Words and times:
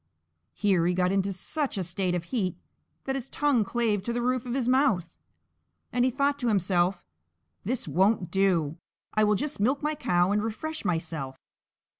Here 0.55 0.83
he 0.87 0.95
got 0.95 1.11
into 1.11 1.31
such 1.31 1.77
a 1.77 1.83
state 1.83 2.15
of 2.15 2.23
heat 2.23 2.57
that 3.03 3.13
his 3.13 3.29
tongue 3.29 3.63
clave 3.63 4.01
to 4.01 4.11
the 4.13 4.21
roof 4.23 4.47
of 4.47 4.55
his 4.55 4.67
mouth, 4.67 5.15
and 5.93 6.03
he 6.03 6.09
thought 6.09 6.39
to 6.39 6.47
himself: 6.47 7.05
"This 7.63 7.87
won't 7.87 8.31
do; 8.31 8.77
I 9.13 9.23
will 9.23 9.35
just 9.35 9.59
milk 9.59 9.83
my 9.83 9.93
cow, 9.93 10.31
and 10.31 10.41
refresh 10.41 10.83
myself." 10.83 11.37